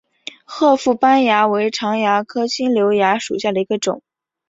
[0.45, 4.01] 褐腹斑蚜为常蚜科新瘤蚜属下的一个种。